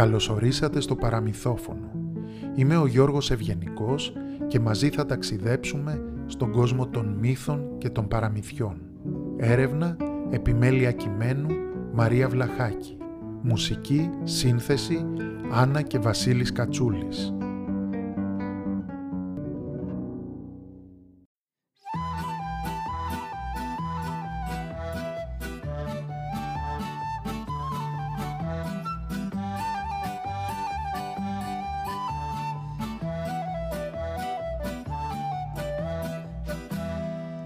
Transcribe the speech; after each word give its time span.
Καλωσορίσατε 0.00 0.80
στο 0.80 0.96
παραμυθόφωνο. 0.96 1.90
Είμαι 2.54 2.76
ο 2.76 2.86
Γιώργος 2.86 3.30
Ευγενικός 3.30 4.12
και 4.46 4.60
μαζί 4.60 4.88
θα 4.88 5.06
ταξιδέψουμε 5.06 6.02
στον 6.26 6.50
κόσμο 6.50 6.86
των 6.86 7.16
μύθων 7.20 7.78
και 7.78 7.88
των 7.90 8.08
παραμυθιών. 8.08 8.80
Έρευνα, 9.36 9.96
επιμέλεια 10.30 10.92
κειμένου, 10.92 11.48
Μαρία 11.92 12.28
Βλαχάκη. 12.28 12.96
Μουσική, 13.42 14.10
σύνθεση, 14.24 15.06
Άννα 15.52 15.82
και 15.82 15.98
Βασίλης 15.98 16.52
Κατσούλης. 16.52 17.34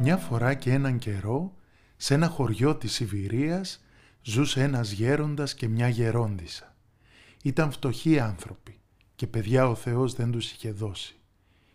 Μια 0.05 0.17
φορά 0.17 0.55
και 0.55 0.73
έναν 0.73 0.99
καιρό, 0.99 1.55
σε 1.97 2.15
ένα 2.15 2.29
χωριό 2.29 2.77
της 2.77 2.93
Σιβηρίας, 2.93 3.85
ζούσε 4.23 4.63
ένας 4.63 4.91
γέροντας 4.91 5.55
και 5.55 5.69
μια 5.69 5.89
γερόντισσα. 5.89 6.75
Ήταν 7.43 7.71
φτωχοί 7.71 8.19
άνθρωποι 8.19 8.79
και 9.17 9.27
παιδιά 9.27 9.69
ο 9.69 9.75
Θεός 9.75 10.15
δεν 10.15 10.31
τους 10.31 10.53
είχε 10.53 10.73
δώσει. 10.73 11.17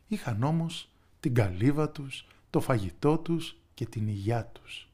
Είχαν 0.07 0.43
όμως 0.43 0.89
την 1.20 1.34
καλύβα 1.34 1.89
τους, 1.89 2.27
το 2.49 2.59
φαγητό 2.59 3.17
τους 3.17 3.55
και 3.73 3.85
την 3.85 4.07
υγειά 4.07 4.45
τους. 4.45 4.89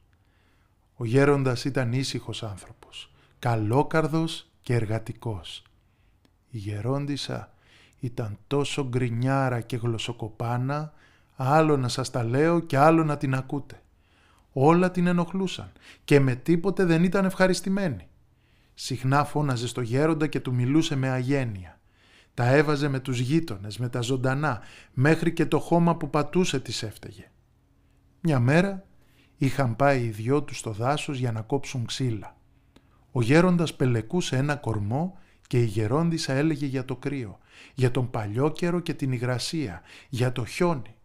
Ο 0.94 1.04
γέροντας 1.04 1.64
ήταν 1.64 1.92
ήσυχος 1.92 2.42
άνθρωπος, 2.42 3.12
καλόκαρδος 3.38 4.50
και 4.62 4.74
εργατικός. 4.74 5.62
Η 6.50 6.58
γερόντισσα 6.58 7.54
ήταν 8.00 8.38
τόσο 8.46 8.88
γκρινιάρα 8.88 9.60
και 9.60 9.76
γλωσσοκοπάνα 9.76 10.92
Άλλο 11.36 11.76
να 11.76 11.88
σας 11.88 12.10
τα 12.10 12.24
λέω 12.24 12.60
και 12.60 12.78
άλλο 12.78 13.04
να 13.04 13.16
την 13.16 13.34
ακούτε. 13.34 13.80
Όλα 14.52 14.90
την 14.90 15.06
ενοχλούσαν 15.06 15.72
και 16.04 16.20
με 16.20 16.34
τίποτε 16.34 16.84
δεν 16.84 17.04
ήταν 17.04 17.24
ευχαριστημένη. 17.24 18.08
Συχνά 18.74 19.24
φώναζε 19.24 19.66
στο 19.66 19.80
γέροντα 19.80 20.26
και 20.26 20.40
του 20.40 20.54
μιλούσε 20.54 20.96
με 20.96 21.08
αγένεια. 21.08 21.80
Τα 22.34 22.44
έβαζε 22.46 22.88
με 22.88 23.00
τους 23.00 23.18
γείτονες, 23.18 23.78
με 23.78 23.88
τα 23.88 24.00
ζωντανά, 24.00 24.60
μέχρι 24.92 25.32
και 25.32 25.46
το 25.46 25.58
χώμα 25.58 25.96
που 25.96 26.10
πατούσε 26.10 26.60
της 26.60 26.82
έφταιγε. 26.82 27.30
Μια 28.20 28.40
μέρα 28.40 28.86
είχαν 29.36 29.76
πάει 29.76 30.02
οι 30.02 30.08
δυο 30.08 30.42
τους 30.42 30.58
στο 30.58 30.70
δάσος 30.70 31.18
για 31.18 31.32
να 31.32 31.40
κόψουν 31.40 31.86
ξύλα. 31.86 32.36
Ο 33.12 33.22
γέροντας 33.22 33.74
πελεκούσε 33.74 34.36
ένα 34.36 34.56
κορμό 34.56 35.18
και 35.46 35.60
η 35.60 35.64
γερόντισα 35.64 36.32
έλεγε 36.32 36.66
για 36.66 36.84
το 36.84 36.96
κρύο, 36.96 37.38
για 37.74 37.90
τον 37.90 38.10
παλιό 38.10 38.50
καιρό 38.50 38.80
και 38.80 38.94
την 38.94 39.12
υγρασία, 39.12 39.82
για 40.08 40.32
το 40.32 40.44
χιόνι 40.44 40.95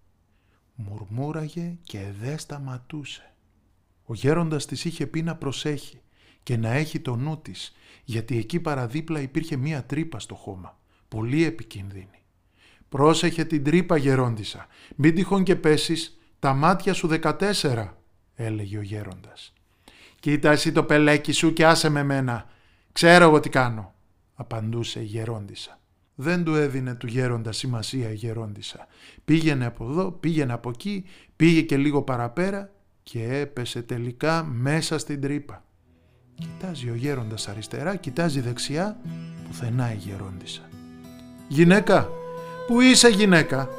μουρμούραγε 0.87 1.77
και 1.83 1.99
δεν 2.21 2.39
σταματούσε. 2.39 3.33
Ο 4.05 4.13
γέροντας 4.13 4.65
της 4.65 4.85
είχε 4.85 5.07
πει 5.07 5.21
να 5.21 5.35
προσέχει 5.35 6.01
και 6.43 6.57
να 6.57 6.71
έχει 6.71 6.99
το 6.99 7.15
νου 7.15 7.41
της, 7.41 7.75
γιατί 8.03 8.37
εκεί 8.37 8.59
παραδίπλα 8.59 9.19
υπήρχε 9.19 9.55
μία 9.55 9.83
τρύπα 9.83 10.19
στο 10.19 10.35
χώμα, 10.35 10.79
πολύ 11.07 11.43
επικίνδυνη. 11.43 12.15
«Πρόσεχε 12.89 13.45
την 13.45 13.63
τρύπα, 13.63 13.97
γερόντισα, 13.97 14.67
μην 14.95 15.15
τυχόν 15.15 15.43
και 15.43 15.55
πέσεις, 15.55 16.19
τα 16.39 16.53
μάτια 16.53 16.93
σου 16.93 17.07
δεκατέσσερα», 17.07 17.97
έλεγε 18.35 18.77
ο 18.77 18.81
γέροντας. 18.81 19.53
«Κοίτα 20.19 20.51
εσύ 20.51 20.71
το 20.71 20.83
πελέκι 20.83 21.31
σου 21.31 21.53
και 21.53 21.65
άσε 21.65 21.89
με 21.89 22.03
μένα, 22.03 22.49
ξέρω 22.91 23.23
εγώ 23.23 23.39
τι 23.39 23.49
κάνω», 23.49 23.93
απαντούσε 24.35 24.99
η 24.99 25.03
γερόντισα. 25.03 25.80
Δεν 26.23 26.43
του 26.43 26.55
έδινε 26.55 26.95
του 26.95 27.07
γέροντα 27.07 27.51
σημασία 27.51 28.11
η 28.11 28.13
γερόντισα. 28.13 28.87
Πήγαινε 29.25 29.65
από 29.65 29.89
εδώ, 29.89 30.11
πήγαινε 30.11 30.53
από 30.53 30.69
εκεί, 30.69 31.05
πήγε 31.35 31.61
και 31.61 31.77
λίγο 31.77 32.01
παραπέρα 32.01 32.69
και 33.03 33.23
έπεσε 33.23 33.81
τελικά 33.81 34.43
μέσα 34.43 34.97
στην 34.97 35.21
τρύπα. 35.21 35.63
Κοιτάζει 36.35 36.89
ο 36.89 36.95
γέροντας 36.95 37.47
αριστερά, 37.47 37.95
κοιτάζει 37.95 38.39
δεξιά, 38.39 38.99
πουθενά 39.47 39.93
η 39.93 39.95
γερόντισα. 39.95 40.61
«Γυναίκα, 41.47 42.09
πού 42.67 42.81
είσαι 42.81 43.07
γυναίκα» 43.07 43.69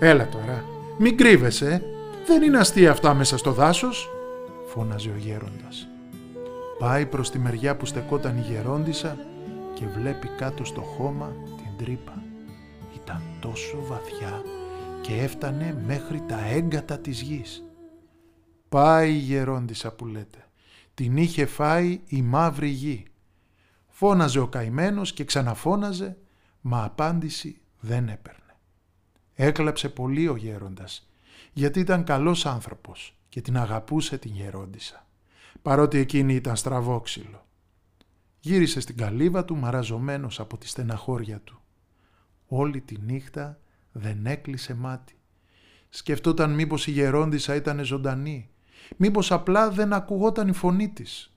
«Έλα 0.00 0.28
τώρα, 0.28 0.64
μην 0.98 1.16
κρύβεσαι, 1.16 1.82
δεν 2.26 2.42
είναι 2.42 2.58
αστεία 2.58 2.90
αυτά 2.90 3.14
μέσα 3.14 3.36
στο 3.38 3.52
δάσος» 3.52 4.08
φώναζε 4.66 5.08
ο 5.08 5.18
γέροντας. 5.18 5.88
Πάει 6.78 7.06
προς 7.06 7.30
τη 7.30 7.38
μεριά 7.38 7.76
που 7.76 7.86
στεκόταν 7.86 8.36
η 8.36 8.40
γερόντισα 8.40 9.16
και 9.74 9.84
βλέπει 9.98 10.28
κάτω 10.36 10.64
στο 10.64 10.80
χώμα 10.80 11.32
την 11.76 11.84
τρύπα. 11.84 12.22
Ήταν 12.94 13.22
τόσο 13.40 13.84
βαθιά 13.86 14.42
και 15.02 15.14
έφτανε 15.14 15.82
μέχρι 15.86 16.20
τα 16.20 16.44
έγκατα 16.44 16.98
της 16.98 17.20
γης. 17.20 17.64
Πάει 18.68 19.12
η 19.12 19.18
γερόντισα 19.18 19.92
που 19.92 20.06
λέτε. 20.06 20.46
Την 20.94 21.16
είχε 21.16 21.46
φάει 21.46 22.00
η 22.06 22.22
μαύρη 22.22 22.68
γη. 22.68 23.04
Φώναζε 23.88 24.38
ο 24.38 24.48
καημένος 24.48 25.12
και 25.12 25.24
ξαναφώναζε, 25.24 26.16
μα 26.60 26.84
απάντηση 26.84 27.60
δεν 27.80 28.08
έπαιρνε. 28.08 28.56
Έκλαψε 29.34 29.88
πολύ 29.88 30.28
ο 30.28 30.36
γέροντας, 30.36 31.08
γιατί 31.52 31.80
ήταν 31.80 32.04
καλός 32.04 32.46
άνθρωπος 32.46 33.16
και 33.28 33.40
την 33.40 33.56
αγαπούσε 33.56 34.18
την 34.18 34.30
γερόντισα, 34.34 35.06
παρότι 35.62 35.98
εκείνη 35.98 36.34
ήταν 36.34 36.56
στραβόξυλο. 36.56 37.46
Γύρισε 38.40 38.80
στην 38.80 38.96
καλύβα 38.96 39.44
του 39.44 39.56
μαραζωμένος 39.56 40.40
από 40.40 40.58
τη 40.58 40.68
στεναχώρια 40.68 41.40
του. 41.40 41.61
Όλη 42.54 42.80
τη 42.80 42.96
νύχτα 43.00 43.58
δεν 43.92 44.26
έκλεισε 44.26 44.74
μάτι. 44.74 45.14
Σκεφτόταν 45.88 46.54
μήπως 46.54 46.86
η 46.86 46.90
γερόντισα 46.90 47.54
ήταν 47.54 47.84
ζωντανή, 47.84 48.48
μήπως 48.96 49.32
απλά 49.32 49.70
δεν 49.70 49.92
ακουγόταν 49.92 50.48
η 50.48 50.52
φωνή 50.52 50.88
της. 50.88 51.36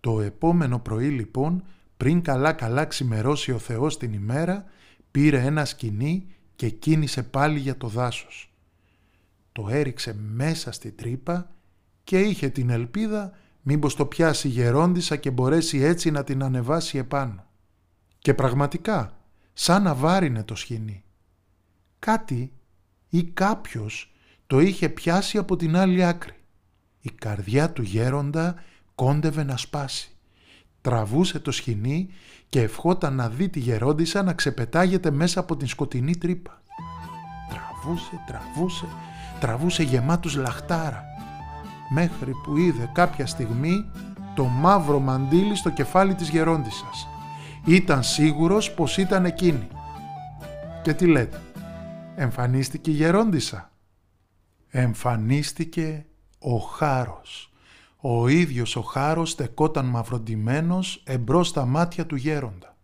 Το 0.00 0.20
επόμενο 0.20 0.78
πρωί 0.78 1.08
λοιπόν, 1.08 1.64
πριν 1.96 2.22
καλά 2.22 2.52
καλά 2.52 2.84
ξημερώσει 2.84 3.52
ο 3.52 3.58
Θεός 3.58 3.96
την 3.96 4.12
ημέρα, 4.12 4.64
πήρε 5.10 5.40
ένα 5.40 5.64
σκηνή 5.64 6.26
και 6.56 6.68
κίνησε 6.68 7.22
πάλι 7.22 7.58
για 7.58 7.76
το 7.76 7.88
δάσος. 7.88 8.52
Το 9.52 9.68
έριξε 9.70 10.14
μέσα 10.14 10.72
στη 10.72 10.90
τρύπα 10.90 11.50
και 12.04 12.20
είχε 12.20 12.48
την 12.48 12.70
ελπίδα 12.70 13.32
μήπως 13.62 13.94
το 13.94 14.06
πιάσει 14.06 14.48
γερόντισα 14.48 15.16
και 15.16 15.30
μπορέσει 15.30 15.78
έτσι 15.78 16.10
να 16.10 16.24
την 16.24 16.42
ανεβάσει 16.42 16.98
επάνω. 16.98 17.46
Και 18.18 18.34
πραγματικά, 18.34 19.18
σαν 19.54 19.82
να 19.82 19.94
βάρινε 19.94 20.42
το 20.42 20.54
σχοινί. 20.54 21.04
Κάτι 21.98 22.52
ή 23.08 23.24
κάποιος 23.24 24.12
το 24.46 24.60
είχε 24.60 24.88
πιάσει 24.88 25.38
από 25.38 25.56
την 25.56 25.76
άλλη 25.76 26.04
άκρη. 26.04 26.34
Η 27.00 27.10
καρδιά 27.10 27.70
του 27.70 27.82
γέροντα 27.82 28.54
κόντευε 28.94 29.42
να 29.42 29.56
σπάσει. 29.56 30.08
Τραβούσε 30.80 31.38
το 31.38 31.50
σχοινί 31.50 32.08
και 32.48 32.60
ευχόταν 32.60 33.14
να 33.14 33.28
δει 33.28 33.48
τη 33.48 33.60
γερόντισα 33.60 34.22
να 34.22 34.32
ξεπετάγεται 34.32 35.10
μέσα 35.10 35.40
από 35.40 35.56
την 35.56 35.66
σκοτεινή 35.66 36.16
τρύπα. 36.16 36.62
Τραβούσε, 37.48 38.20
τραβούσε, 38.26 38.86
τραβούσε 39.40 39.82
γεμάτους 39.82 40.34
λαχτάρα 40.34 41.04
μέχρι 41.90 42.32
που 42.42 42.56
είδε 42.56 42.90
κάποια 42.92 43.26
στιγμή 43.26 43.84
το 44.34 44.44
μαύρο 44.44 45.00
μαντίλι 45.00 45.56
στο 45.56 45.70
κεφάλι 45.70 46.14
της 46.14 46.28
γερόντισσας. 46.28 47.08
Ήταν 47.66 48.02
σίγουρος 48.02 48.72
πως 48.72 48.96
ήταν 48.96 49.24
εκείνη. 49.24 49.68
Και 50.82 50.94
τι 50.94 51.06
λέτε, 51.06 51.40
εμφανίστηκε 52.16 52.90
η 52.90 52.94
γερόντισσα. 52.94 53.70
Εμφανίστηκε 54.68 56.06
ο 56.38 56.56
Χάρος. 56.56 57.52
Ο 57.96 58.28
ίδιος 58.28 58.76
ο 58.76 58.80
Χάρος 58.80 59.30
στεκόταν 59.30 59.86
μαυροντημένος 59.86 61.02
εμπρός 61.04 61.48
στα 61.48 61.64
μάτια 61.64 62.06
του 62.06 62.16
γέροντα. 62.16 62.76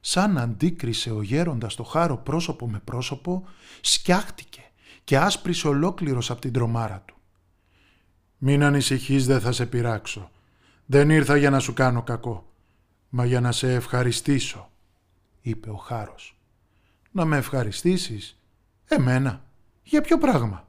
Σαν 0.00 0.38
αντίκρισε 0.38 1.10
ο 1.10 1.22
γέροντας 1.22 1.74
το 1.74 1.82
Χάρο 1.82 2.16
πρόσωπο 2.16 2.68
με 2.68 2.80
πρόσωπο, 2.84 3.44
σκιάχτηκε 3.80 4.62
και 5.04 5.18
άσπρισε 5.18 5.68
ολόκληρος 5.68 6.30
από 6.30 6.40
την 6.40 6.52
τρομάρα 6.52 7.02
του. 7.06 7.14
Μην 8.38 8.62
ανησυχείς 8.62 9.26
δεν 9.26 9.40
θα 9.40 9.52
σε 9.52 9.66
πειράξω. 9.66 10.30
Δεν 10.86 11.10
ήρθα 11.10 11.36
για 11.36 11.50
να 11.50 11.58
σου 11.58 11.72
κάνω 11.72 12.02
κακό, 12.02 12.47
μα 13.08 13.24
για 13.24 13.40
να 13.40 13.52
σε 13.52 13.74
ευχαριστήσω, 13.74 14.70
είπε 15.40 15.70
ο 15.70 15.76
Χάρος. 15.76 16.38
Να 17.10 17.24
με 17.24 17.36
ευχαριστήσεις, 17.36 18.38
εμένα, 18.84 19.44
για 19.82 20.00
ποιο 20.00 20.18
πράγμα, 20.18 20.68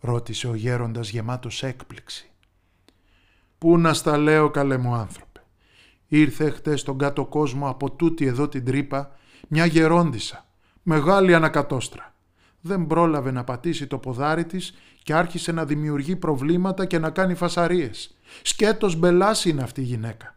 ρώτησε 0.00 0.48
ο 0.48 0.54
γέροντας 0.54 1.08
γεμάτος 1.08 1.62
έκπληξη. 1.62 2.30
Πού 3.58 3.78
να 3.78 3.94
στα 3.94 4.16
λέω 4.16 4.50
καλέ 4.50 4.76
μου 4.76 4.94
άνθρωπε. 4.94 5.40
Ήρθε 6.06 6.50
χτες 6.50 6.80
στον 6.80 6.98
κάτω 6.98 7.26
κόσμο 7.26 7.68
από 7.68 7.90
τούτη 7.90 8.26
εδώ 8.26 8.48
την 8.48 8.64
τρύπα 8.64 9.16
μια 9.48 9.66
γερόντισα, 9.66 10.46
μεγάλη 10.82 11.34
ανακατόστρα 11.34 12.12
δεν 12.62 12.86
πρόλαβε 12.86 13.30
να 13.30 13.44
πατήσει 13.44 13.86
το 13.86 13.98
ποδάρι 13.98 14.44
της 14.44 14.74
και 15.02 15.14
άρχισε 15.14 15.52
να 15.52 15.64
δημιουργεί 15.64 16.16
προβλήματα 16.16 16.84
και 16.84 16.98
να 16.98 17.10
κάνει 17.10 17.34
φασαρίες. 17.34 18.16
Σκέτος 18.42 18.96
μπελάς 18.96 19.44
είναι 19.44 19.62
αυτή 19.62 19.80
η 19.80 19.84
γυναίκα. 19.84 20.36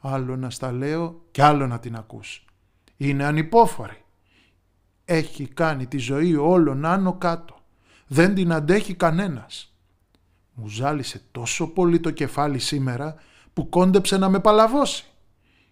Άλλο 0.00 0.36
να 0.36 0.50
στα 0.50 0.72
λέω 0.72 1.24
και 1.30 1.42
άλλο 1.42 1.66
να 1.66 1.78
την 1.78 1.96
ακούς. 1.96 2.44
Είναι 2.96 3.24
ανυπόφορη. 3.24 4.04
Έχει 5.04 5.46
κάνει 5.46 5.86
τη 5.86 5.98
ζωή 5.98 6.34
όλων 6.34 6.84
άνω 6.84 7.12
κάτω. 7.12 7.56
Δεν 8.06 8.34
την 8.34 8.52
αντέχει 8.52 8.94
κανένας. 8.94 9.72
Μου 10.52 10.68
ζάλισε 10.68 11.22
τόσο 11.32 11.66
πολύ 11.66 12.00
το 12.00 12.10
κεφάλι 12.10 12.58
σήμερα 12.58 13.14
που 13.52 13.68
κόντεψε 13.68 14.18
να 14.18 14.28
με 14.28 14.40
παλαβώσει. 14.40 15.04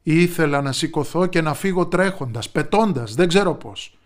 Ήθελα 0.02 0.62
να 0.62 0.72
σηκωθώ 0.72 1.26
και 1.26 1.40
να 1.40 1.54
φύγω 1.54 1.86
τρέχοντας, 1.86 2.50
πετώντας, 2.50 3.14
δεν 3.14 3.28
ξέρω 3.28 3.54
πώς. 3.54 3.98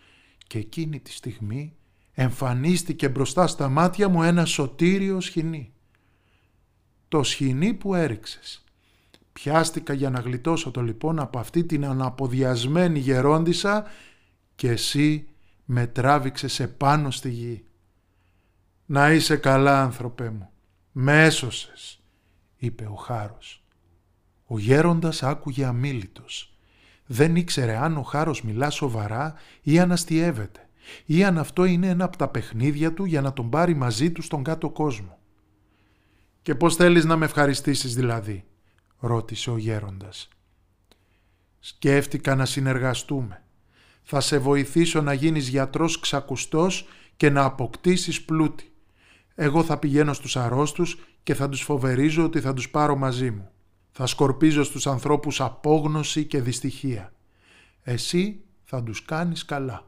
Και 0.46 0.58
εκείνη 0.58 1.00
τη 1.00 1.12
στιγμή 1.12 1.76
εμφανίστηκε 2.12 3.08
μπροστά 3.08 3.46
στα 3.46 3.68
μάτια 3.68 4.08
μου 4.08 4.22
ένα 4.22 4.44
σωτήριο 4.44 5.20
σχοινί. 5.20 5.72
Το 7.08 7.22
σχοινί 7.22 7.74
που 7.74 7.94
έριξες. 7.94 8.64
Πιάστηκα 9.42 9.92
για 9.92 10.10
να 10.10 10.20
γλιτώσω 10.20 10.70
το 10.70 10.82
λοιπόν 10.82 11.18
από 11.18 11.38
αυτή 11.38 11.64
την 11.64 11.84
αναποδιασμένη 11.84 12.98
γερόντισα 12.98 13.84
και 14.54 14.70
εσύ 14.70 15.28
με 15.64 15.86
τράβηξες 15.86 16.60
επάνω 16.60 17.10
στη 17.10 17.30
γη. 17.30 17.64
«Να 18.86 19.12
είσαι 19.12 19.36
καλά, 19.36 19.82
άνθρωπέ 19.82 20.30
μου, 20.30 20.50
με 20.92 21.24
έσωσες», 21.24 22.00
είπε 22.56 22.84
ο 22.84 22.94
Χάρος. 22.94 23.64
Ο 24.46 24.58
γέροντας 24.58 25.22
άκουγε 25.22 25.64
αμήλυτος. 25.64 26.54
Δεν 27.06 27.36
ήξερε 27.36 27.76
αν 27.76 27.96
ο 27.96 28.02
Χάρος 28.02 28.42
μιλά 28.42 28.70
σοβαρά 28.70 29.34
ή 29.62 29.78
αν 29.78 29.92
αστιεύεται 29.92 30.68
ή 31.06 31.24
αν 31.24 31.38
αυτό 31.38 31.64
είναι 31.64 31.88
ένα 31.88 32.04
από 32.04 32.16
τα 32.16 32.28
παιχνίδια 32.28 32.94
του 32.94 33.04
για 33.04 33.20
να 33.20 33.32
τον 33.32 33.50
πάρει 33.50 33.74
μαζί 33.74 34.10
του 34.10 34.22
στον 34.22 34.42
κάτω 34.42 34.70
κόσμο. 34.70 35.18
«Και 36.42 36.54
πώς 36.54 36.76
θέλεις 36.76 37.04
να 37.04 37.16
με 37.16 37.24
ευχαριστήσεις 37.24 37.94
δηλαδή» 37.94 38.44
ρώτησε 39.00 39.50
ο 39.50 39.56
γέροντας. 39.56 40.28
«Σκέφτηκα 41.60 42.34
να 42.34 42.44
συνεργαστούμε. 42.44 43.42
Θα 44.02 44.20
σε 44.20 44.38
βοηθήσω 44.38 45.00
να 45.00 45.12
γίνεις 45.12 45.48
γιατρός 45.48 46.00
ξακουστός 46.00 46.88
και 47.16 47.30
να 47.30 47.44
αποκτήσεις 47.44 48.24
πλούτη. 48.24 48.72
Εγώ 49.34 49.62
θα 49.62 49.78
πηγαίνω 49.78 50.12
στους 50.12 50.36
αρρώστους 50.36 50.98
και 51.22 51.34
θα 51.34 51.48
τους 51.48 51.62
φοβερίζω 51.62 52.24
ότι 52.24 52.40
θα 52.40 52.54
τους 52.54 52.70
πάρω 52.70 52.96
μαζί 52.96 53.30
μου. 53.30 53.50
Θα 53.90 54.06
σκορπίζω 54.06 54.64
στους 54.64 54.86
ανθρώπους 54.86 55.40
απόγνωση 55.40 56.24
και 56.24 56.40
δυστυχία. 56.40 57.12
Εσύ 57.82 58.40
θα 58.64 58.82
τους 58.82 59.04
κάνεις 59.04 59.44
καλά», 59.44 59.84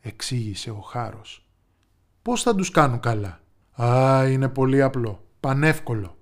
εξήγησε 0.00 0.70
ο 0.70 0.80
Χάρος. 0.80 1.46
«Πώς 2.22 2.42
θα 2.42 2.54
τους 2.54 2.70
κάνουν 2.70 3.00
καλά» 3.00 3.40
«Α, 3.72 4.28
είναι 4.28 4.48
πολύ 4.48 4.82
απλό, 4.82 5.26
πανεύκολο. 5.40 6.16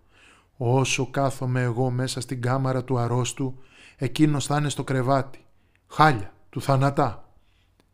Όσο 0.62 1.06
κάθομαι 1.10 1.62
εγώ 1.62 1.90
μέσα 1.90 2.20
στην 2.20 2.40
κάμαρα 2.40 2.84
του 2.84 2.98
αρρώστου, 2.98 3.58
εκείνος 3.96 4.46
θα 4.46 4.56
είναι 4.56 4.68
στο 4.68 4.84
κρεβάτι. 4.84 5.44
Χάλια, 5.86 6.32
του 6.50 6.62
θανατά. 6.62 7.32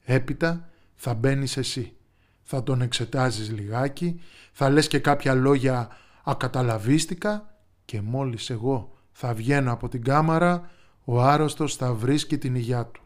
Έπειτα 0.04 0.68
θα 0.94 1.14
μπαίνεις 1.14 1.56
εσύ. 1.56 1.96
Θα 2.42 2.62
τον 2.62 2.80
εξετάζεις 2.80 3.50
λιγάκι, 3.50 4.20
θα 4.52 4.70
λες 4.70 4.88
και 4.88 4.98
κάποια 4.98 5.34
λόγια 5.34 5.88
ακαταλαβίστικα 6.24 7.54
και 7.84 8.00
μόλις 8.00 8.50
εγώ 8.50 8.92
θα 9.12 9.34
βγαίνω 9.34 9.72
από 9.72 9.88
την 9.88 10.02
κάμαρα, 10.02 10.70
ο 11.04 11.22
άρρωστος 11.22 11.76
θα 11.76 11.92
βρίσκει 11.92 12.38
την 12.38 12.54
υγειά 12.54 12.86
του. 12.86 13.02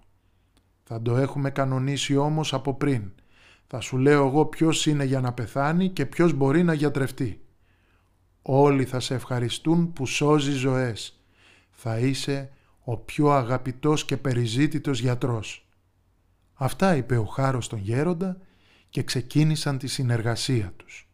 Θα 0.82 1.02
το 1.02 1.16
έχουμε 1.16 1.50
κανονίσει 1.50 2.16
όμως 2.16 2.54
από 2.54 2.74
πριν. 2.74 3.12
Θα 3.66 3.80
σου 3.80 3.96
λέω 3.96 4.26
εγώ 4.26 4.46
ποιος 4.46 4.86
είναι 4.86 5.04
για 5.04 5.20
να 5.20 5.32
πεθάνει 5.32 5.88
και 5.88 6.06
ποιος 6.06 6.32
μπορεί 6.32 6.62
να 6.62 6.72
γιατρευτεί. 6.74 7.44
Όλοι 8.42 8.84
θα 8.84 9.00
σε 9.00 9.14
ευχαριστούν 9.14 9.92
που 9.92 10.06
σώζει 10.06 10.52
ζωές. 10.52 11.20
Θα 11.70 11.98
είσαι 11.98 12.50
ο 12.84 12.96
πιο 12.96 13.30
αγαπητός 13.30 14.04
και 14.04 14.16
περιζήτητος 14.16 15.00
γιατρός. 15.00 15.68
Αυτά 16.54 16.96
είπε 16.96 17.16
ο 17.16 17.24
Χάρος 17.24 17.68
τον 17.68 17.78
γέροντα 17.78 18.36
και 18.90 19.02
ξεκίνησαν 19.02 19.78
τη 19.78 19.86
συνεργασία 19.86 20.72
τους. 20.76 21.08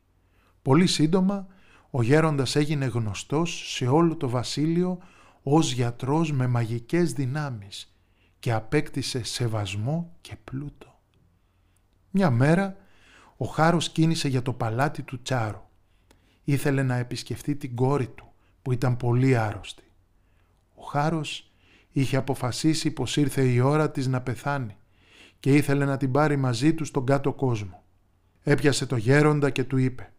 Πολύ 0.63 0.87
σύντομα 0.87 1.47
ο 1.91 2.03
γέροντας 2.03 2.57
έγινε 2.57 2.87
γνωστός 2.87 3.73
σε 3.75 3.87
όλο 3.87 4.17
το 4.17 4.29
βασίλειο 4.29 4.99
ως 5.43 5.73
γιατρός 5.73 6.33
με 6.33 6.47
μαγικές 6.47 7.13
δυνάμεις 7.13 7.97
και 8.39 8.53
απέκτησε 8.53 9.23
σεβασμό 9.23 10.17
και 10.21 10.37
πλούτο. 10.45 10.99
Μια 12.11 12.31
μέρα 12.31 12.77
ο 13.37 13.45
Χάρος 13.45 13.91
κίνησε 13.91 14.29
για 14.29 14.43
το 14.43 14.53
παλάτι 14.53 15.03
του 15.03 15.23
Τσάρου 15.23 15.66
ήθελε 16.47 16.83
να 16.83 16.97
επισκεφτεί 16.97 17.57
την 17.57 17.75
κόρη 17.75 18.07
του 18.07 18.33
που 18.63 18.73
ήταν 18.73 18.97
πολύ 18.97 19.37
άρρωστη. 19.37 19.85
Ο 20.75 20.83
Χάρος 20.83 21.53
είχε 21.93 22.17
αποφασίσει 22.17 22.91
πως 22.91 23.17
ήρθε 23.17 23.43
η 23.43 23.61
ώρα 23.61 23.91
της 23.91 24.07
να 24.07 24.21
πεθάνει 24.21 24.77
και 25.41 25.55
ήθελε 25.55 25.85
να 25.85 25.97
την 25.97 26.13
πάρει 26.13 26.37
μαζί 26.37 26.75
του 26.75 26.85
στον 26.85 27.07
κάτω 27.07 27.33
κόσμο. 27.33 27.83
Έπιασε 28.43 28.87
το 28.87 28.97
γέροντα 28.97 29.51
και 29.51 29.65
του 29.65 29.77
είπε 29.77 30.13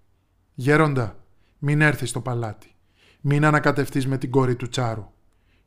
«Γέροντα, 0.54 1.24
μην 1.58 1.82
έρθεις 1.82 2.10
στο 2.10 2.22
παλάτι. 2.22 2.76
Μην 3.22 3.46
ανακατευτείς 3.46 4.08
με 4.08 4.18
την 4.18 4.32
κόρη 4.32 4.56
του 4.56 4.70
Τσάρου. 4.70 5.12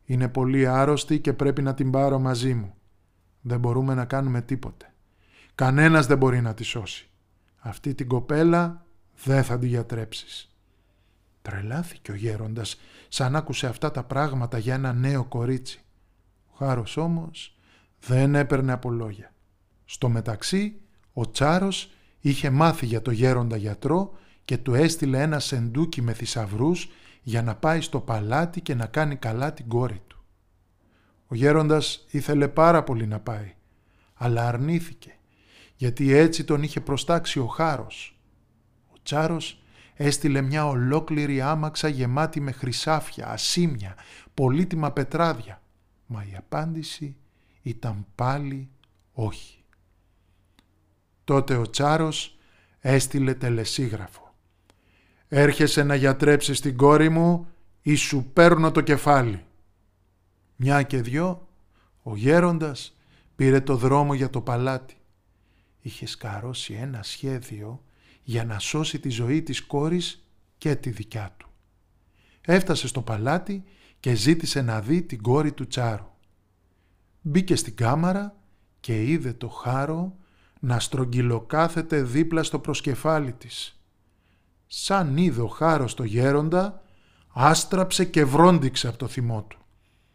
Είναι 0.05 0.29
πολύ 0.29 0.67
άρρωστη 0.67 1.21
και 1.21 1.33
πρέπει 1.33 1.63
να 1.63 1.75
την 1.75 1.91
πάρω 1.91 2.19
μαζί 2.19 2.55
μου. 2.55 2.75
Δεν 3.41 3.61
μπορούμε 3.61 3.95
να 3.95 4.05
κάνουμε 4.05 4.43
τίποτε. 4.43 4.93
Κανένας 5.55 6.07
δεν 6.07 6.19
μπορεί 6.19 6.41
να 6.41 6.55
τη 6.55 6.63
σώσει. 6.63 7.09
Αυτή 7.57 7.95
την 7.95 8.09
κοπέλα 8.09 8.87
δεν 9.25 9.45
θα 9.45 9.59
τη 9.59 9.67
γιατρέψεις. 9.67 10.50
Τρελάθηκε 11.43 12.13
ο 12.13 12.15
γέροντας 12.15 12.77
σαν 13.09 13.37
άκουσε 13.37 13.67
αυτά 13.67 13.91
τα 13.91 14.05
πράγματα 14.05 14.59
για 14.59 14.75
ένα 14.75 14.93
νέο 14.93 15.25
κορίτσι. 15.25 15.81
Ο 16.53 16.57
Χάρος 16.57 16.97
όμως 16.97 17.57
δεν 18.01 18.35
έπαιρνε 18.35 18.73
από 18.73 18.91
λόγια. 18.91 19.33
Στο 19.85 20.09
μεταξύ 20.09 20.81
ο 21.13 21.31
Τσάρος 21.31 21.91
είχε 22.21 22.51
μάθει 22.51 22.87
για 22.87 23.03
το 23.03 23.11
γέροντα 23.11 23.57
γιατρό 23.57 24.13
και 24.45 24.59
του 24.59 24.75
έστειλε 24.75 25.23
ένα 25.23 25.39
σεντούκι 25.39 26.03
με 26.03 26.13
θησαυρούς 26.13 26.91
για 27.23 27.43
να 27.43 27.55
πάει 27.55 27.81
στο 27.81 28.01
παλάτι 28.01 28.61
και 28.61 28.75
να 28.75 28.87
κάνει 28.87 29.17
καλά 29.17 29.53
την 29.53 29.69
κόρη 29.69 30.03
του. 30.07 30.25
Ο 31.27 31.35
γέροντας 31.35 32.07
ήθελε 32.11 32.49
πάρα 32.49 32.83
πολύ 32.83 33.07
να 33.07 33.21
πάει, 33.21 33.55
αλλά 34.15 34.49
αρνήθηκε, 34.49 35.19
γιατί 35.77 36.13
έτσι 36.13 36.45
τον 36.45 36.63
είχε 36.63 36.81
προστάξει 36.81 37.39
ο 37.39 37.47
Χάρος. 37.47 38.19
Ο 38.89 38.97
Τσάρος 39.03 39.60
έστειλε 40.03 40.41
μια 40.41 40.67
ολόκληρη 40.67 41.41
άμαξα 41.41 41.89
γεμάτη 41.89 42.41
με 42.41 42.53
χρυσάφια, 42.53 43.29
ασήμια, 43.29 43.97
πολύτιμα 44.35 44.93
πετράδια. 44.93 45.63
Μα 46.07 46.25
η 46.33 46.35
απάντηση 46.37 47.17
ήταν 47.63 48.07
πάλι 48.15 48.71
όχι. 49.13 49.65
Τότε 51.25 51.57
ο 51.57 51.71
Τσάρος 51.71 52.39
έστειλε 52.79 53.35
τελεσίγραφο. 53.35 54.35
«Έρχεσαι 55.29 55.83
να 55.83 55.95
γιατρέψεις 55.95 56.61
την 56.61 56.77
κόρη 56.77 57.09
μου 57.09 57.47
ή 57.83 57.95
σου 57.95 58.25
παίρνω 58.33 58.71
το 58.71 58.81
κεφάλι». 58.81 59.45
Μια 60.57 60.83
και 60.83 61.01
δυο, 61.01 61.49
ο 62.03 62.17
γέροντας 62.17 62.97
πήρε 63.37 63.61
το 63.61 63.77
δρόμο 63.77 64.15
για 64.15 64.31
το 64.31 64.41
παλάτι. 64.41 64.97
Είχε 65.81 66.07
σκαρώσει 66.07 66.73
ένα 66.75 67.03
σχέδιο 67.03 67.83
για 68.23 68.45
να 68.45 68.59
σώσει 68.59 68.99
τη 68.99 69.09
ζωή 69.09 69.43
της 69.43 69.63
κόρης 69.63 70.25
και 70.59 70.75
τη 70.75 70.91
δικιά 70.91 71.35
του. 71.37 71.49
Έφτασε 72.41 72.89
στο 72.89 73.03
παλάτι 73.03 73.65
και 74.01 74.15
ζήτησε 74.15 74.63
να 74.63 74.81
δει 74.81 75.03
την 75.03 75.23
κόρη 75.23 75.53
του 75.53 75.67
Τσάρου. 75.67 76.11
Μπήκε 77.21 77.57
στην 77.57 77.77
κάμαρα 77.77 78.37
και 78.81 79.03
είδε 79.05 79.33
το 79.33 79.49
χάρο 79.49 80.17
να 80.61 80.81
στρογγυλοκάθεται 80.81 82.03
δίπλα 82.03 82.43
στο 82.43 82.59
προσκεφάλι 82.59 83.33
της. 83.33 83.81
Σαν 84.67 85.17
είδε 85.17 85.41
ο 85.41 85.47
χάρος 85.47 85.95
το 85.95 86.05
γέροντα, 86.05 86.83
άστραψε 87.33 88.05
και 88.05 88.25
βρόντιξε 88.25 88.89
από 88.89 88.99
το 88.99 89.07
θυμό 89.07 89.43
του. 89.49 89.59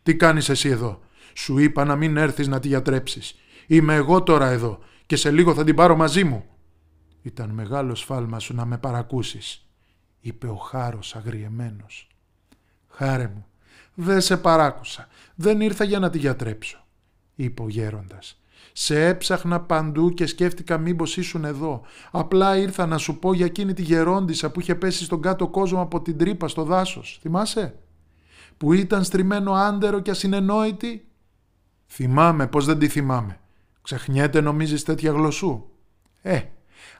«Τι 0.04 0.16
κάνεις 0.16 0.50
εσύ 0.50 0.70
εδώ, 0.70 1.00
σου 1.34 1.58
είπα 1.58 1.86
να 1.86 1.96
μην 1.96 2.18
έρθεις 2.18 2.48
να 2.48 2.60
τη 2.60 2.68
γιατρέψεις. 2.68 3.36
Είμαι 3.68 3.96
εγώ 3.96 4.24
τώρα 4.24 4.48
εδώ 4.48 4.80
και 5.06 5.16
σε 5.16 5.32
λίγο 5.32 5.54
θα 5.54 5.64
την 5.64 5.76
πάρω 5.76 5.96
μαζί 5.96 6.24
μου». 6.24 6.46
«Ήταν 7.26 7.50
μεγάλος 7.50 8.00
σφάλμα 8.00 8.40
σου 8.40 8.56
να 8.56 8.66
με 8.66 8.78
παρακούσεις», 8.78 9.66
είπε 10.20 10.48
ο 10.48 10.56
Χάρος 10.56 11.16
αγριεμένος. 11.16 12.08
«Χάρε 12.90 13.28
μου, 13.28 13.46
δεν 13.94 14.22
σε 14.22 14.38
παράκουσα, 14.38 15.08
δεν 15.36 15.62
ήρθα 15.62 15.84
για 15.84 16.00
να 16.00 16.10
τη 16.10 16.18
γιατρέψω», 16.18 16.86
είπε 17.36 17.62
ο 17.62 17.68
γέροντας. 17.70 18.42
«Σε 18.74 19.08
έψαχνα 19.08 19.62
παντού 19.62 20.14
και 20.14 20.26
σκέφτηκα 20.26 20.78
μήπως 20.78 21.18
ήσουν 21.18 21.46
εδώ. 21.46 21.82
Απλά 22.12 22.58
ήρθα 22.58 22.86
να 22.86 22.98
σου 22.98 23.20
πω 23.20 23.34
για 23.34 23.46
εκείνη 23.46 23.74
τη 23.74 23.82
γερόντισα 23.82 24.52
που 24.52 24.60
είχε 24.60 24.76
πέσει 24.76 25.04
στον 25.04 25.22
κάτω 25.22 25.48
κόσμο 25.48 25.82
από 25.82 26.02
την 26.02 26.18
τρύπα 26.18 26.48
στο 26.48 26.64
δάσος. 26.64 27.18
Θυμάσαι; 27.22 27.76
Που 28.58 28.74
ήταν 28.74 29.04
στριμμένο 29.04 29.54
άντερο 29.54 30.00
και 30.00 30.12
ασυνενόητη. 30.12 31.08
Θυμάμαι, 31.88 32.48
πώς 32.48 32.66
δεν 32.66 32.80
τη 32.80 32.88
θυμάμαι. 32.88 33.40
Ξεχνιέται 33.82 34.42
νομίζεις 34.42 34.84
τέτοια 34.84 35.12
γλωσσού; 35.12 35.64
Ε, 36.22 36.42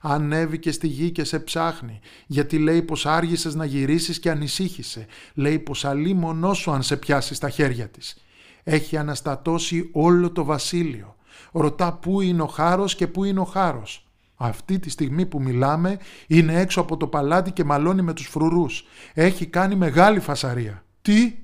Ανέβηκε 0.02 0.72
στη 0.72 0.88
γη 0.88 1.12
και 1.12 1.24
σε 1.24 1.40
ψάχνει, 1.40 2.00
γιατί 2.28 2.58
λέει 2.58 2.82
πως 2.82 3.06
άργησες 3.06 3.56
να 3.56 3.66
γυρίσεις 3.66 4.20
και 4.20 4.30
ανησύχησε. 4.30 5.06
Λέει 5.34 5.60
πως 5.60 5.86
μονός 6.16 6.58
σου 6.58 6.72
αν 6.72 6.84
σε 6.84 6.98
πιάσει 6.98 7.34
στα 7.34 7.50
χέρια 7.50 7.88
της. 7.88 8.18
Έχει 8.64 8.98
αναστατώσει 8.98 9.90
όλο 9.92 10.32
το 10.32 10.44
βασίλειο. 10.44 11.16
Ρωτά 11.52 11.94
πού 11.94 12.22
είναι 12.22 12.42
ο 12.42 12.48
χάρος 12.48 12.96
και 12.96 13.08
πού 13.08 13.24
είναι 13.24 13.40
ο 13.40 13.46
χάρος. 13.46 14.06
Αυτή 14.36 14.80
τη 14.80 14.90
στιγμή 14.90 15.26
που 15.26 15.42
μιλάμε 15.42 15.98
είναι 16.28 16.60
έξω 16.60 16.82
από 16.82 16.98
το 16.98 17.08
παλάτι 17.08 17.52
και 17.52 17.64
μαλώνει 17.64 18.02
με 18.02 18.14
τους 18.14 18.28
φρουρούς. 18.28 18.86
Έχει 19.14 19.46
κάνει 19.46 19.76
μεγάλη 19.76 20.20
φασαρία. 20.20 20.84
Τι, 21.02 21.36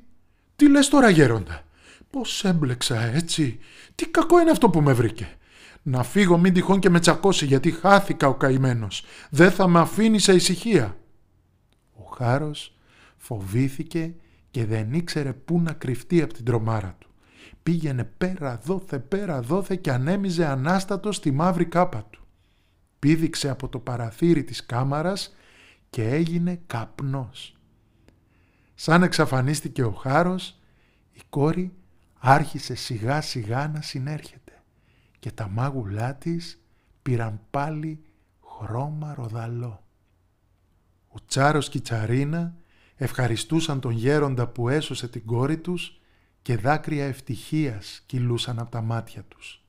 τι 0.55 0.69
λες 0.69 0.87
τώρα 0.87 1.09
γέροντα; 1.09 1.63
Πώς 2.09 2.43
έμπλεξα 2.43 3.01
έτσι; 3.01 3.59
Τι 3.95 4.07
κακό 4.07 4.39
είναι 4.39 4.51
αυτό 4.51 4.69
που 4.69 4.81
με 4.81 4.93
βρήκε; 4.93 5.37
Να 5.83 6.03
φύγω 6.03 6.37
μην 6.37 6.53
τυχόν 6.53 6.79
και 6.79 6.89
με 6.89 6.99
τσακώσει 6.99 7.45
γιατί 7.45 7.71
χάθηκα 7.71 8.27
ο 8.27 8.35
καημένος. 8.35 9.05
Δεν 9.29 9.51
θα 9.51 9.67
με 9.67 9.79
αφήνεις 9.79 10.23
σε 10.23 10.33
ησυχία. 10.33 10.97
Ο 11.93 12.03
Χάρος 12.15 12.77
φοβήθηκε 13.17 14.13
και 14.51 14.65
δεν 14.65 14.93
ήξερε 14.93 15.33
πού 15.33 15.59
να 15.59 15.73
κρυφτεί 15.73 16.21
από 16.21 16.33
την 16.33 16.45
τρομάρα 16.45 16.95
του. 16.99 17.09
Πήγαινε 17.63 18.03
πέρα 18.03 18.59
δόθε 18.63 18.99
πέρα 18.99 19.41
δόθε 19.41 19.75
και 19.75 19.91
ανέμιζε 19.91 20.45
ανάστατο 20.45 21.11
στη 21.11 21.31
μαύρη 21.31 21.65
κάπα 21.65 22.07
του. 22.09 22.25
Πήδηξε 22.99 23.49
από 23.49 23.67
το 23.67 23.79
παραθύρι 23.79 24.43
της 24.43 24.65
κάμαρας 24.65 25.35
και 25.89 26.09
έγινε 26.09 26.61
καπνός. 26.67 27.55
Σαν 28.75 29.03
εξαφανίστηκε 29.03 29.83
ο 29.83 29.91
Χάρος, 29.91 30.59
η 31.11 31.19
κόρη 31.29 31.73
άρχισε 32.19 32.75
σιγά 32.75 33.21
σιγά 33.21 33.67
να 33.67 33.81
συνέρχεται 33.81 34.40
και 35.21 35.31
τα 35.31 35.47
μάγουλά 35.47 36.15
της 36.15 36.61
πήραν 37.01 37.39
πάλι 37.51 38.01
χρώμα 38.57 39.13
ροδαλό. 39.13 39.83
Ο 41.07 41.25
Τσάρος 41.25 41.69
και 41.69 41.77
η 41.77 41.81
Τσαρίνα 41.81 42.55
ευχαριστούσαν 42.95 43.79
τον 43.79 43.91
γέροντα 43.91 44.47
που 44.47 44.69
έσωσε 44.69 45.07
την 45.07 45.25
κόρη 45.25 45.57
τους 45.57 45.99
και 46.41 46.57
δάκρυα 46.57 47.05
ευτυχίας 47.05 48.03
κυλούσαν 48.05 48.59
από 48.59 48.71
τα 48.71 48.81
μάτια 48.81 49.23
τους. 49.23 49.65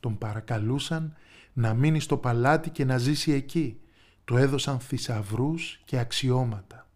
Τον 0.00 0.18
παρακαλούσαν 0.18 1.14
να 1.52 1.74
μείνει 1.74 2.00
στο 2.00 2.16
παλάτι 2.16 2.70
και 2.70 2.84
να 2.84 2.98
ζήσει 2.98 3.32
εκεί. 3.32 3.80
Του 4.24 4.36
έδωσαν 4.36 4.80
θησαυρούς 4.80 5.80
και 5.84 5.98
αξιώματα. 5.98 6.88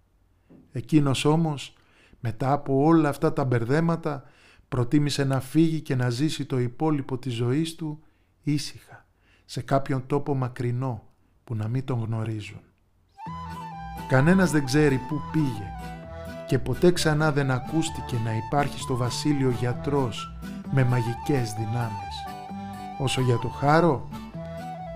Εκείνος 0.72 1.24
όμως, 1.24 1.76
μετά 2.20 2.52
από 2.52 2.84
όλα 2.84 3.08
αυτά 3.08 3.32
τα 3.32 3.44
μπερδέματα, 3.44 4.24
προτίμησε 4.68 5.24
να 5.24 5.40
φύγει 5.40 5.80
και 5.80 5.94
να 5.94 6.10
ζήσει 6.10 6.44
το 6.44 6.58
υπόλοιπο 6.58 7.18
της 7.18 7.34
ζωής 7.34 7.74
του 7.74 8.00
ήσυχα, 8.42 9.06
σε 9.44 9.60
κάποιον 9.60 10.06
τόπο 10.06 10.34
μακρινό 10.34 11.02
που 11.44 11.54
να 11.54 11.68
μην 11.68 11.84
τον 11.84 12.04
γνωρίζουν. 12.04 12.60
Κανένας 14.08 14.50
δεν 14.50 14.64
ξέρει 14.64 15.00
πού 15.08 15.20
πήγε 15.32 15.70
και 16.46 16.58
ποτέ 16.58 16.92
ξανά 16.92 17.32
δεν 17.32 17.50
ακούστηκε 17.50 18.16
να 18.24 18.36
υπάρχει 18.36 18.80
στο 18.80 18.96
βασίλειο 18.96 19.50
γιατρός 19.50 20.38
με 20.72 20.84
μαγικές 20.84 21.52
δυνάμεις. 21.52 22.16
Όσο 22.98 23.20
για 23.20 23.38
το 23.38 23.48
χάρο, 23.48 24.08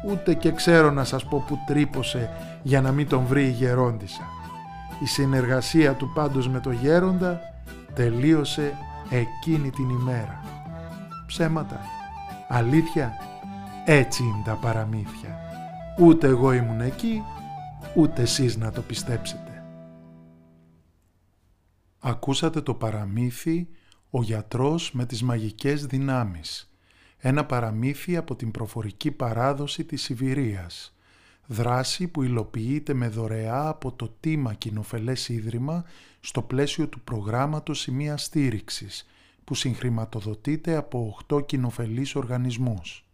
ούτε 0.07 0.35
και 0.35 0.53
ξέρω 0.53 0.91
να 0.91 1.05
σας 1.05 1.25
πω 1.25 1.45
που 1.47 1.59
τρύπωσε 1.67 2.31
για 2.63 2.81
να 2.81 2.93
μην 2.93 3.09
τον 3.09 3.25
βρει 3.25 3.45
η 3.45 3.51
γερόντισα. 3.51 4.23
Η 5.03 5.07
συνεργασία 5.07 5.95
του 5.95 6.13
πάντως 6.15 6.49
με 6.49 6.61
το 6.61 6.71
γέροντα 6.71 7.41
τελείωσε 7.95 8.75
εκείνη 9.11 9.71
την 9.71 9.89
ημέρα. 9.89 10.41
Ψέματα, 11.27 11.81
αλήθεια, 12.49 13.13
έτσι 13.85 14.23
είναι 14.23 14.43
τα 14.45 14.55
παραμύθια. 14.55 15.39
Ούτε 15.99 16.27
εγώ 16.27 16.53
ήμουν 16.53 16.81
εκεί, 16.81 17.23
ούτε 17.95 18.23
εσείς 18.23 18.57
να 18.57 18.73
το 18.73 18.81
πιστέψετε. 18.81 19.65
Ακούσατε 21.99 22.61
το 22.61 22.75
παραμύθι 22.75 23.69
«Ο 24.11 24.23
γιατρός 24.23 24.93
με 24.93 25.07
τις 25.07 25.23
μαγικές 25.23 25.87
δυνάμεις». 25.87 26.75
Ένα 27.19 27.45
παραμύθι 27.45 28.17
από 28.17 28.37
την 28.37 28.51
προφορική 28.51 29.11
παράδοση 29.11 29.85
της 29.85 30.03
Σιβηρίας. 30.03 30.95
Δράση 31.53 32.09
που 32.09 32.23
υλοποιείται 32.23 32.95
με 32.95 33.09
δωρεά 33.09 33.69
από 33.69 33.93
το 33.93 34.15
Τίμα 34.21 34.55
Κοινοφελές 34.55 35.29
Ίδρυμα 35.29 35.85
στο 36.21 36.43
πλαίσιο 36.43 36.89
του 36.89 37.01
προγράμματος 37.01 37.81
Σημείας 37.81 38.25
Στήριξης 38.25 39.07
που 39.45 39.55
συγχρηματοδοτείται 39.55 40.77
από 40.77 41.17
8 41.29 41.47
κοινοφελείς 41.47 42.15
οργανισμούς. 42.15 43.05